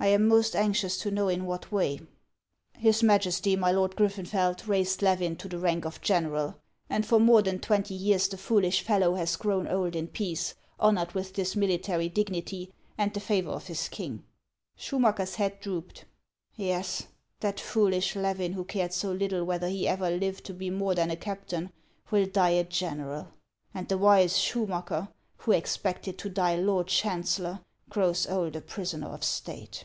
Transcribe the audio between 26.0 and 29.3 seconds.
to die Lord Chancellor, grows old a prisoner of